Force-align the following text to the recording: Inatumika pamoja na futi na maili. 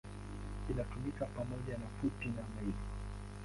Inatumika 0.69 1.25
pamoja 1.35 1.73
na 1.77 1.85
futi 2.01 2.27
na 2.29 2.41
maili. 2.55 2.83